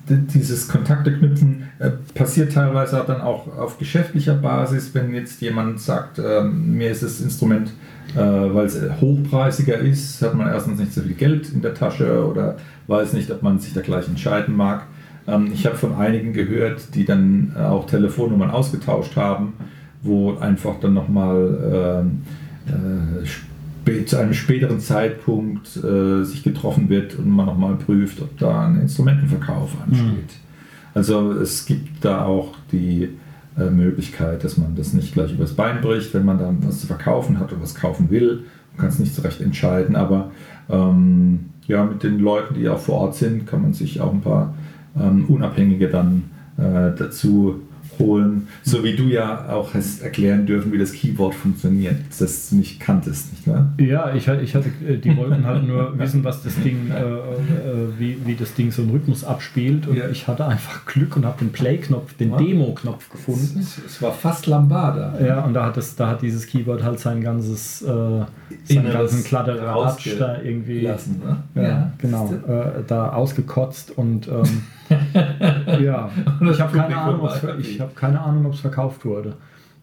dieses 0.10 0.68
Kontakte 0.68 1.14
knüpfen 1.14 1.70
äh, 1.80 1.92
passiert 2.14 2.54
teilweise 2.54 3.04
dann 3.06 3.22
auch 3.22 3.58
auf 3.58 3.78
geschäftlicher 3.78 4.36
Basis, 4.36 4.94
wenn 4.94 5.14
jetzt 5.14 5.42
jemand 5.42 5.80
sagt, 5.80 6.20
äh, 6.20 6.44
mir 6.44 6.92
ist 6.92 7.04
das 7.04 7.22
Instrument 7.22 7.72
äh, 8.16 8.20
weil 8.20 8.66
es 8.66 8.80
hochpreisiger 9.00 9.78
ist, 9.78 10.22
hat 10.22 10.34
man 10.34 10.48
erstens 10.48 10.80
nicht 10.80 10.94
so 10.94 11.02
viel 11.02 11.14
Geld 11.14 11.52
in 11.54 11.62
der 11.62 11.74
Tasche 11.74 12.28
oder 12.28 12.58
weiß 12.88 13.14
nicht, 13.14 13.32
ob 13.32 13.42
man 13.42 13.60
sich 13.60 13.74
da 13.74 13.82
gleich 13.82 14.08
entscheiden 14.08 14.56
mag. 14.56 14.86
Ähm, 15.28 15.52
ich 15.54 15.66
habe 15.66 15.78
von 15.78 15.96
einigen 15.96 16.34
gehört, 16.34 16.94
die 16.96 17.06
dann 17.06 17.54
äh, 17.56 17.62
auch 17.62 17.86
Telefonnummern 17.86 18.52
ausgetauscht 18.52 19.16
haben, 19.16 19.54
wo 20.02 20.36
einfach 20.38 20.80
dann 20.82 20.94
nochmal 20.94 22.04
äh, 22.68 22.72
äh, 22.72 23.26
zu 24.06 24.18
einem 24.18 24.34
späteren 24.34 24.80
Zeitpunkt 24.80 25.78
äh, 25.78 26.24
sich 26.24 26.44
getroffen 26.44 26.90
wird 26.90 27.16
und 27.16 27.30
man 27.30 27.46
nochmal 27.46 27.76
prüft, 27.76 28.22
ob 28.22 28.38
da 28.38 28.68
ein 28.68 28.82
Instrumentenverkauf 28.82 29.72
ansteht. 29.82 30.06
Mhm. 30.06 30.28
Also 30.94 31.32
es 31.32 31.66
gibt 31.66 32.04
da 32.04 32.26
auch 32.26 32.56
die 32.72 33.10
äh, 33.58 33.70
Möglichkeit, 33.70 34.44
dass 34.44 34.58
man 34.58 34.76
das 34.76 34.94
nicht 34.94 35.14
gleich 35.14 35.34
übers 35.34 35.54
Bein 35.54 35.82
bricht, 35.82 36.14
wenn 36.14 36.26
man 36.26 36.38
dann 36.38 36.58
was 36.66 36.82
zu 36.82 36.88
verkaufen 36.88 37.40
hat 37.40 37.52
oder 37.52 37.62
was 37.62 37.76
kaufen 37.76 38.10
will. 38.10 38.44
Man 38.72 38.78
kann 38.78 38.90
es 38.90 39.00
nicht 39.00 39.16
so 39.16 39.22
recht 39.22 39.42
entscheiden, 39.42 39.96
aber 39.96 40.32
ähm, 40.70 41.52
ja, 41.68 41.84
mit 41.86 42.04
den 42.04 42.20
Leuten, 42.20 42.54
die 42.54 42.68
auch 42.70 42.80
vor 42.80 42.96
Ort 42.96 43.16
sind, 43.16 43.48
kann 43.48 43.62
man 43.62 43.74
sich 43.74 44.02
auch 44.02 44.14
ein 44.14 44.22
paar 44.22 44.54
ähm, 45.00 45.26
Unabhängige 45.28 45.88
dann 45.88 46.24
äh, 46.58 46.96
dazu 46.98 47.62
holen. 48.00 48.48
So 48.64 48.84
wie 48.84 48.96
du 48.96 49.08
ja 49.08 49.50
auch 49.50 49.74
hast 49.74 50.02
erklären 50.02 50.46
dürfen, 50.46 50.72
wie 50.72 50.78
das 50.78 50.94
Keyboard 50.94 51.36
funktioniert, 51.36 51.96
das 52.20 52.50
du 52.50 52.56
nicht 52.56 52.80
kanntest, 52.80 53.32
nicht 53.32 53.48
wahr? 53.48 53.74
Ja, 53.80 54.14
ich, 54.14 54.28
ich 54.28 54.56
hatte, 54.56 54.70
äh, 54.88 54.98
die 54.98 55.16
wollten 55.16 55.46
halt 55.46 55.68
nur 55.68 55.98
wissen, 56.00 56.24
was 56.24 56.44
das 56.44 56.56
Ding, 56.62 56.92
äh, 56.92 57.02
äh, 57.02 57.20
wie, 57.98 58.18
wie 58.26 58.36
das 58.36 58.54
Ding 58.54 58.72
so 58.72 58.82
einen 58.82 58.92
Rhythmus 58.92 59.24
abspielt 59.24 59.88
und 59.88 59.98
ja. 59.98 60.10
ich 60.10 60.28
hatte 60.28 60.46
einfach 60.46 60.86
Glück 60.86 61.16
und 61.16 61.26
habe 61.26 61.40
den 61.40 61.52
Play-Knopf, 61.52 62.14
den 62.18 62.36
Demo-Knopf 62.38 63.10
gefunden. 63.10 63.60
Es, 63.60 64.02
war 64.02 64.12
fast 64.12 64.48
Lambada. 64.48 65.20
Ja, 65.24 65.42
und 65.42 65.54
da 65.54 65.66
hat, 65.66 65.78
das, 65.78 65.96
da 65.96 66.08
hat 66.08 66.22
dieses 66.22 66.48
Keyboard 66.48 66.84
halt 66.84 67.00
sein 67.00 67.22
ganzes, 67.22 67.82
äh, 67.82 67.88
seinen 68.64 68.92
ganzen 68.92 69.24
Kladderadatsch 69.24 70.16
da 70.20 70.42
irgendwie, 70.42 70.82
lassen, 70.82 71.22
ne? 71.24 71.38
ja, 71.56 71.62
ja, 71.62 71.94
genau, 71.98 72.34
äh, 72.48 72.84
da 72.88 73.10
ausgekotzt 73.10 73.98
und 73.98 74.28
ähm, 74.28 74.64
ja, 75.82 76.10
ich 76.42 76.62
habe 76.62 76.78
keine, 76.78 76.98
Ahnung, 76.98 77.30
hab 77.30 77.96
keine 77.96 78.22
Ahnung, 78.22 78.46
ob 78.46 78.54
es 78.54 78.60
verkauft 78.60 79.06
wurde. 79.06 79.36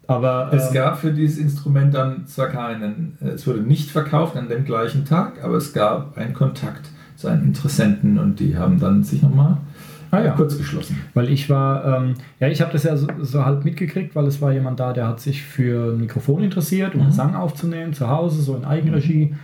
Aber, 0.07 0.51
es 0.53 0.69
ähm, 0.69 0.75
gab 0.75 0.99
für 0.99 1.13
dieses 1.13 1.39
Instrument 1.39 1.95
dann 1.95 2.27
zwar 2.27 2.49
keinen, 2.49 3.19
äh, 3.21 3.29
es 3.29 3.47
wurde 3.47 3.61
nicht 3.61 3.91
verkauft 3.91 4.37
an 4.37 4.49
dem 4.49 4.65
gleichen 4.65 5.05
Tag, 5.05 5.45
aber 5.45 5.57
es 5.57 5.73
gab 5.73 6.17
einen 6.17 6.33
Kontakt 6.33 6.89
zu 7.17 7.29
einem 7.29 7.45
Interessenten 7.45 8.19
und 8.19 8.41
die 8.41 8.57
haben 8.57 8.81
dann 8.81 9.05
sich 9.05 9.23
nochmal 9.23 9.59
ah, 10.11 10.21
ja. 10.21 10.33
kurz 10.33 10.57
geschlossen. 10.57 10.97
Weil 11.13 11.29
ich 11.29 11.51
war, 11.51 11.85
ähm, 11.85 12.15
ja, 12.41 12.49
ich 12.49 12.63
habe 12.63 12.73
das 12.73 12.85
ja 12.85 12.97
so, 12.97 13.07
so, 13.21 13.45
halt 13.45 13.65
mitgekriegt, 13.65 14.17
weil 14.17 14.27
es 14.27 14.41
war 14.41 14.53
jemand 14.53 14.81
da, 14.81 14.95
der 14.95 15.09
hat 15.09 15.21
sich 15.21 15.43
für 15.43 15.93
ein 15.93 16.01
Mikrofon 16.01 16.43
interessiert, 16.43 16.95
um 16.95 17.03
mhm. 17.03 17.07
Gesang 17.07 17.35
aufzunehmen, 17.35 17.93
zu 17.93 18.09
Hause, 18.09 18.41
so 18.41 18.57
in 18.57 18.65
Eigenregie. 18.65 19.35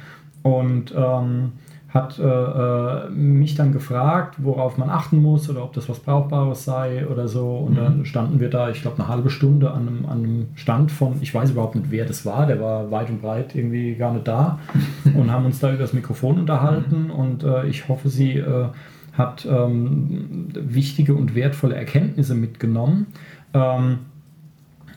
Mhm. 0.43 0.51
Und 0.51 0.95
ähm, 0.97 1.53
hat 1.95 2.19
äh, 2.19 2.25
äh, 2.25 3.09
mich 3.11 3.55
dann 3.55 3.73
gefragt, 3.73 4.35
worauf 4.39 4.77
man 4.79 4.91
achten 4.91 5.23
muss 5.23 5.49
oder 5.49 5.63
ob 5.63 5.73
das 5.75 5.89
was 5.89 6.01
Brauchbares 6.01 6.65
sei 6.65 7.07
oder 7.07 7.29
so. 7.29 7.59
Und 7.59 7.75
mhm. 7.75 7.77
dann 7.77 8.05
standen 8.05 8.41
wir 8.41 8.51
da, 8.51 8.69
ich 8.71 8.83
glaube, 8.83 8.99
eine 8.99 9.07
halbe 9.07 9.31
Stunde 9.31 9.71
an 9.71 9.87
einem, 9.87 10.07
an 10.07 10.25
einem 10.25 10.47
Stand 10.57 10.91
von, 10.91 11.23
ich 11.23 11.33
weiß 11.33 11.53
überhaupt 11.53 11.77
nicht, 11.77 11.93
wer 11.93 12.05
das 12.05 12.27
war, 12.27 12.47
der 12.47 12.61
war 12.61 12.91
weit 12.91 13.11
und 13.11 13.23
breit 13.23 13.55
irgendwie 13.55 13.95
gar 13.95 14.13
nicht 14.13 14.27
da 14.27 14.59
und 15.15 15.31
haben 15.31 15.47
uns 15.47 15.61
da 15.61 15.69
über 15.69 15.79
das 15.79 15.93
Mikrofon 15.93 16.41
unterhalten. 16.41 17.05
Mhm. 17.05 17.11
Und 17.13 17.45
äh, 17.45 17.69
ich 17.69 17.87
hoffe, 17.89 18.09
sie 18.09 18.39
äh, 18.39 18.67
hat 19.13 19.47
ähm, 19.49 20.49
wichtige 20.53 21.15
und 21.15 21.37
wertvolle 21.37 21.77
Erkenntnisse 21.77 22.35
mitgenommen. 22.35 23.07
Ähm, 23.55 24.01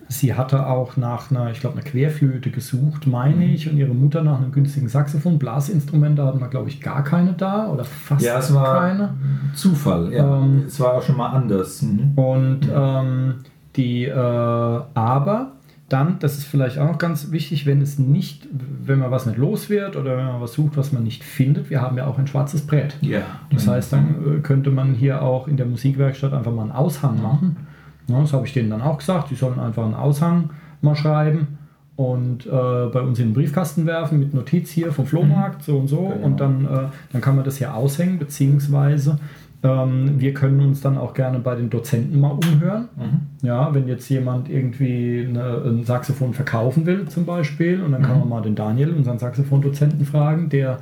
Sie 0.10 0.34
hatte 0.34 0.68
auch 0.68 0.96
nach 0.96 1.32
einer, 1.32 1.52
ich 1.52 1.60
glaube, 1.60 1.78
einer 1.78 1.88
Querflöte 1.88 2.50
gesucht, 2.50 3.08
meine 3.08 3.46
mhm. 3.46 3.54
ich, 3.54 3.70
und 3.70 3.78
ihre 3.78 3.94
Mutter 3.94 4.24
nach 4.24 4.40
einem 4.40 4.52
günstigen 4.52 4.88
Saxophon. 4.88 5.38
Blasinstrumente 5.38 6.24
hatten 6.24 6.40
wir, 6.40 6.48
glaube 6.48 6.70
ich, 6.70 6.82
gar 6.82 7.04
keine 7.04 7.34
da 7.34 7.68
oder 7.68 7.84
fast 7.84 8.24
ja, 8.24 8.40
es 8.40 8.54
war 8.54 8.80
keine. 8.80 9.14
Zufall, 9.54 10.14
ja. 10.14 10.42
Ähm, 10.42 10.64
es 10.68 10.80
war 10.80 10.94
auch 10.94 11.04
schon 11.04 11.18
mal 11.18 11.30
anders. 11.30 11.82
Mhm. 11.82 12.14
Und 12.16 12.60
mhm. 12.68 12.74
ähm, 12.74 13.36
die, 13.76 14.06
äh, 14.06 14.14
aber 14.14 15.52
dann, 15.90 16.20
das 16.20 16.38
ist 16.38 16.46
vielleicht 16.46 16.80
auch 16.80 16.88
noch 16.88 16.98
ganz 16.98 17.32
wichtig, 17.32 17.66
wenn 17.66 17.82
es 17.82 18.00
nicht, 18.00 18.48
wenn 18.52 19.00
man 19.00 19.12
was 19.12 19.26
nicht 19.26 19.38
los 19.38 19.70
wird 19.70 19.96
oder 19.96 20.18
wenn 20.18 20.26
man 20.26 20.42
was 20.42 20.54
sucht, 20.54 20.78
was 20.78 20.92
man 20.92 21.04
nicht 21.04 21.24
findet, 21.24 21.70
wir 21.70 21.82
haben 21.82 21.98
ja 21.98 22.08
auch 22.08 22.18
ein 22.18 22.28
schwarzes 22.28 22.66
Brett. 22.66 22.98
Ja. 23.02 23.22
Das 23.52 23.66
mhm. 23.66 23.72
heißt, 23.72 23.94
dann 23.94 24.38
äh, 24.38 24.40
könnte 24.40 24.72
man 24.72 24.94
hier 24.94 25.22
auch 25.22 25.48
in 25.48 25.58
der 25.58 25.66
Musikwerkstatt 25.66 26.34
einfach 26.34 26.54
mal 26.54 26.64
einen 26.64 26.72
Aushang 26.72 27.22
machen 27.22 27.68
ja, 28.08 28.22
das 28.22 28.34
habe 28.34 28.46
ich 28.48 28.54
denen 28.54 28.70
dann 28.70 28.82
auch 28.82 28.98
gesagt. 28.98 29.30
Die 29.32 29.36
sollen 29.36 29.60
einfach 29.60 29.84
einen 29.84 29.94
Aushang 29.94 30.50
mal 30.82 30.96
schreiben 30.96 31.58
und 31.96 32.46
äh, 32.46 32.50
bei 32.50 33.02
uns 33.02 33.20
in 33.20 33.30
den 33.30 33.34
Briefkasten 33.34 33.86
werfen 33.86 34.20
mit 34.20 34.34
Notiz 34.34 34.70
hier 34.70 34.92
vom 34.92 35.08
Flohmarkt, 35.08 35.64
so 35.64 35.78
und 35.78 35.88
so. 35.88 36.08
Genau. 36.08 36.26
Und 36.26 36.40
dann, 36.40 36.66
äh, 36.66 36.80
dann 37.12 37.22
kann 37.22 37.36
man 37.36 37.44
das 37.44 37.58
hier 37.58 37.74
aushängen, 37.74 38.20
beziehungsweise 38.20 39.20
ähm, 39.64 40.20
wir 40.20 40.34
können 40.36 40.62
uns 40.62 40.82
dann 40.82 40.98
auch 40.98 41.16
gerne 41.16 41.40
bei 41.40 41.56
den 41.56 41.72
Dozenten 41.72 42.20
mal 42.20 42.32
umhören. 42.32 42.90
Mhm. 42.96 43.48
Ja, 43.48 43.74
wenn 43.74 43.88
jetzt 43.88 44.08
jemand 44.10 44.48
irgendwie 44.50 45.26
eine, 45.28 45.64
ein 45.66 45.84
Saxophon 45.84 46.34
verkaufen 46.34 46.86
will, 46.86 47.08
zum 47.08 47.26
Beispiel, 47.26 47.82
und 47.82 47.92
dann 47.92 48.04
kann 48.04 48.14
mhm. 48.14 48.20
man 48.20 48.30
mal 48.30 48.42
den 48.42 48.54
Daniel, 48.54 48.94
unseren 48.94 49.18
Saxophon-Dozenten, 49.18 50.06
fragen, 50.06 50.50
der 50.50 50.78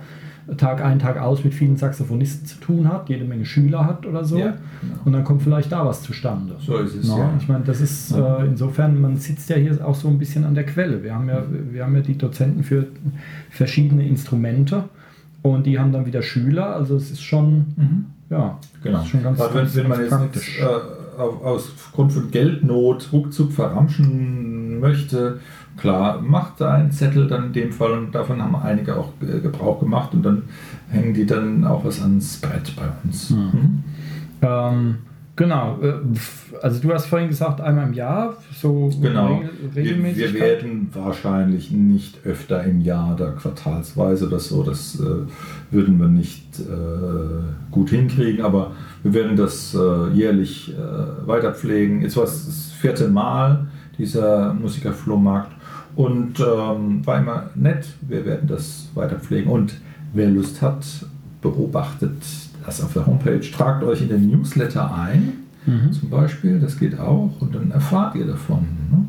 Tag 0.58 0.84
ein, 0.84 1.00
Tag 1.00 1.20
aus 1.20 1.44
mit 1.44 1.54
vielen 1.54 1.76
Saxophonisten 1.76 2.46
zu 2.46 2.60
tun 2.60 2.88
hat, 2.88 3.10
jede 3.10 3.26
Menge 3.26 3.46
Schüler 3.46 3.86
hat 3.86 4.06
oder 4.06 4.24
so. 4.24 4.38
Ja, 4.38 4.52
genau. 4.82 4.96
Und 5.06 5.14
dann 5.14 5.24
kommt 5.24 5.42
vielleicht 5.42 5.72
da 5.72 5.86
was 5.86 6.04
zustande. 6.04 6.56
So 6.60 6.78
ist 6.78 6.96
es. 6.96 7.08
No? 7.08 7.18
Ja. 7.18 7.34
Ich 7.40 7.48
meine, 7.48 7.64
das 7.64 7.82
ist 7.82 8.12
äh, 8.12 8.46
insofern, 8.46 9.02
man 9.02 9.18
sitzt 9.18 9.50
ja 9.50 9.56
hier 9.56 9.86
auch 9.86 9.96
so 9.96 10.08
ein 10.08 10.20
bisschen 10.20 10.44
an 10.44 10.54
der 10.54 10.66
Quelle. 10.66 11.04
Wir 11.04 11.16
haben 11.16 11.28
ja, 11.30 11.44
wir 11.50 11.84
haben 11.84 11.96
ja 11.96 12.02
die 12.02 12.18
Dozenten 12.18 12.64
für 12.64 12.88
verschiedene 13.50 14.08
Instrumente 14.08 14.84
und 15.42 15.66
die 15.66 15.80
haben 15.80 15.92
dann 15.92 16.06
wieder 16.06 16.22
Schüler. 16.22 16.76
Also 16.76 16.96
es 16.96 17.10
ist 17.10 17.24
schon, 17.24 17.66
mhm. 17.76 18.06
ja, 18.30 18.60
genau. 18.84 19.04
Schon 19.04 19.24
ganz, 19.24 19.42
Aber 19.42 19.56
wenn, 19.56 19.76
wenn 19.76 19.88
man 19.88 20.00
jetzt 20.00 20.10
praktisch. 20.10 20.60
Nichts, 20.60 20.64
äh, 20.64 20.96
aufgrund 21.18 22.12
von 22.12 22.32
Geldnot 22.32 23.10
ruckzuck 23.12 23.52
verramschen 23.52 24.80
möchte, 24.80 25.40
klar, 25.78 26.22
macht 26.22 26.62
da 26.62 26.74
einen 26.74 26.92
Zettel 26.92 27.28
dann 27.28 27.48
in 27.48 27.54
dem 27.54 27.72
Fall 27.72 27.92
und 27.92 28.14
davon 28.14 28.42
haben 28.42 28.56
einige 28.56 28.96
auch 28.96 29.12
Gebrauch 29.20 29.80
gemacht 29.80 30.14
und 30.14 30.24
dann 30.24 30.44
hängen 30.90 31.14
die 31.14 31.26
dann 31.26 31.66
auch 31.66 31.84
was 31.86 32.02
ans 32.02 32.38
Brett 32.38 32.76
bei 32.76 32.88
uns. 33.04 33.30
Mhm. 33.32 33.38
Mhm. 33.38 33.84
Ähm, 34.42 34.96
genau, 35.36 35.80
äh, 35.82 35.94
also 36.62 36.82
du 36.82 36.94
hast 36.94 37.08
vorhin 37.08 37.30
gesagt, 37.30 37.62
einmal 37.62 37.88
im 37.88 37.94
Jahr, 37.94 38.38
so 38.54 38.92
genau. 39.02 39.42
regelmäßig. 39.76 40.18
Wir, 40.18 40.34
wir 40.34 40.40
werden 40.40 40.90
wahrscheinlich 40.94 41.72
nicht 41.72 42.26
öfter 42.26 42.64
im 42.64 42.82
Jahr 42.82 43.16
da 43.16 43.32
quartalsweise 43.32 44.28
oder 44.28 44.40
so, 44.40 44.64
das 44.64 45.00
äh, 45.00 45.04
würden 45.72 46.00
wir 46.00 46.08
nicht 46.08 46.60
äh, 46.60 47.72
gut 47.72 47.90
hinkriegen, 47.90 48.44
aber 48.46 48.72
wir 49.04 49.14
werden 49.14 49.36
das 49.36 49.76
äh, 49.76 50.10
jährlich 50.14 50.74
äh, 50.74 51.28
weiter 51.28 51.54
pflegen. 51.54 52.02
Jetzt 52.02 52.18
war 52.18 52.24
es 52.24 52.46
das 52.46 52.72
vierte 52.72 53.10
Mal 53.10 53.68
dieser 53.98 54.54
Musikerflohmarkt 54.54 55.55
und 55.96 56.40
ähm, 56.40 57.06
war 57.06 57.20
immer 57.20 57.50
nett. 57.56 57.88
Wir 58.02 58.26
werden 58.26 58.48
das 58.48 58.90
weiter 58.96 59.18
pflegen. 59.20 59.50
Und 59.50 59.76
wer 60.14 60.30
Lust 60.30 60.62
hat, 60.62 60.86
beobachtet 61.42 62.22
das 62.66 62.82
auf 62.82 62.94
der 62.94 63.06
Homepage. 63.06 63.40
Tragt 63.40 63.84
euch 63.84 64.02
in 64.02 64.10
den 64.10 64.30
Newsletter 64.30 64.94
ein, 64.94 65.34
mhm. 65.66 65.92
zum 65.94 66.10
Beispiel. 66.10 66.60
Das 66.60 66.78
geht 66.78 67.00
auch. 67.00 67.32
Und 67.40 67.56
dann 67.56 67.72
erfahrt 67.72 68.16
ihr 68.16 68.26
davon. 68.26 68.66
Ne? 68.92 69.06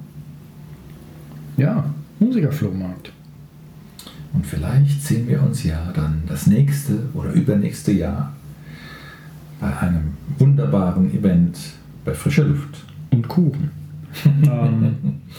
Ja, 1.57 1.85
Musikerflohmarkt. 2.21 3.13
Und 4.33 4.47
vielleicht 4.47 5.03
sehen 5.03 5.27
wir 5.29 5.43
uns 5.43 5.65
ja 5.65 5.91
dann 5.95 6.23
das 6.27 6.47
nächste 6.47 6.99
oder 7.15 7.33
übernächste 7.33 7.93
Jahr 7.93 8.33
bei 9.61 9.75
einem 9.79 10.13
wunderbaren 10.39 11.13
Event 11.15 11.59
bei 12.05 12.13
frischer 12.13 12.45
Luft. 12.45 12.85
Und 13.11 13.27
Kuchen. 13.29 13.86
ähm, 14.45 14.97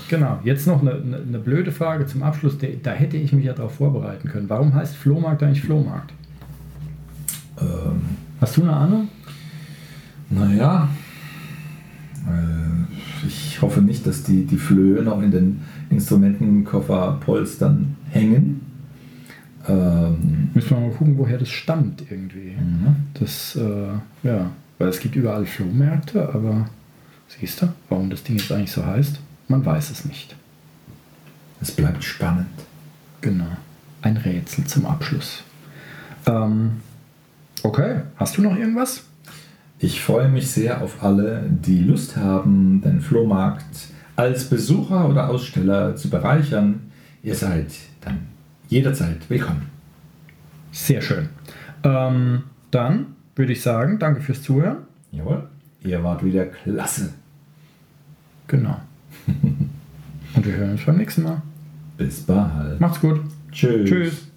genau, 0.10 0.40
jetzt 0.44 0.68
noch 0.68 0.82
eine, 0.82 0.92
eine, 0.92 1.40
blöde 1.40 1.72
Frage 1.72 2.06
zum 2.06 2.24
Abschluss. 2.24 2.58
Da 2.84 2.92
hätte 2.92 3.18
ich 3.18 3.34
mich 3.34 3.46
ja 3.46 3.54
darauf 3.54 3.76
vorbereiten 3.76 4.30
können. 4.30 4.50
Warum 4.50 4.74
heißt 4.74 4.96
Flohmarkt 4.96 5.44
eigentlich 5.44 5.64
Flohmarkt? 5.64 6.14
Ähm, 7.60 8.02
Hast 8.40 8.58
du 8.58 8.64
eine 8.64 8.74
Ahnung? 8.74 9.08
Naja, 10.30 10.90
äh, 12.28 13.26
ich 13.26 13.62
hoffe 13.62 13.82
nicht, 13.82 14.06
dass 14.06 14.24
die, 14.24 14.46
die 14.46 14.58
Flöhe 14.58 15.02
noch 15.02 15.22
in 15.22 15.32
den 15.32 15.62
Instrumentenkofferpolstern 15.90 17.96
hängen. 18.12 18.62
Ähm, 19.68 20.50
Müssen 20.54 20.70
wir 20.70 20.82
mal 20.82 20.92
gucken, 20.92 21.18
woher 21.18 21.38
das 21.38 21.50
stammt 21.50 22.04
irgendwie. 22.10 22.52
Mhm. 22.52 22.96
Das, 23.16 23.56
äh, 23.56 24.28
ja, 24.28 24.52
weil 24.78 24.90
es 24.90 25.00
gibt 25.00 25.16
überall 25.16 25.46
Flohmärkte, 25.46 26.34
aber 26.34 26.70
siehst 27.28 27.62
du, 27.62 27.70
warum 27.90 28.10
das 28.10 28.24
Ding 28.24 28.38
jetzt 28.38 28.52
eigentlich 28.52 28.72
so 28.72 28.86
heißt? 28.86 29.20
Man 29.48 29.66
weiß 29.66 29.92
es 29.92 30.06
nicht. 30.06 30.36
Es 31.62 31.72
bleibt 31.72 32.04
spannend. 32.04 32.48
Genau. 33.22 33.48
Ein 34.02 34.18
Rätsel 34.18 34.66
zum 34.66 34.86
Abschluss. 34.86 35.44
Ähm, 36.26 36.82
okay, 37.64 38.02
hast 38.18 38.38
du 38.38 38.42
noch 38.42 38.56
irgendwas? 38.56 39.04
Ich 39.80 40.02
freue 40.02 40.30
mich 40.30 40.50
sehr 40.50 40.82
auf 40.82 41.04
alle, 41.04 41.44
die 41.50 41.84
Lust 41.84 42.18
haben, 42.18 42.82
den 42.82 43.02
Flohmarkt 43.02 43.90
als 44.16 44.50
Besucher 44.50 45.08
oder 45.08 45.30
Aussteller 45.30 45.96
zu 45.96 46.10
bereichern. 46.10 46.92
Ihr 47.24 47.36
seid 47.36 47.68
dann 48.02 48.28
jederzeit 48.68 49.30
willkommen. 49.30 49.70
Sehr 50.72 51.02
schön. 51.02 51.30
Ähm, 51.84 52.44
dann 52.72 53.16
würde 53.36 53.54
ich 53.54 53.62
sagen, 53.62 54.00
danke 54.00 54.22
fürs 54.22 54.42
Zuhören. 54.42 54.80
Jawohl, 55.12 55.48
ihr 55.84 56.04
wart 56.04 56.24
wieder 56.24 56.46
klasse. 56.46 57.14
Genau. 58.48 58.78
Und 60.36 60.46
wir 60.46 60.54
hören 60.54 60.72
uns 60.72 60.86
beim 60.86 60.98
nächsten 60.98 61.24
Mal. 61.24 61.42
Bis 61.98 62.22
bald. 62.22 62.80
Macht's 62.80 63.00
gut. 63.00 63.22
Tschüss. 63.52 63.90
Tschüss. 63.90 64.28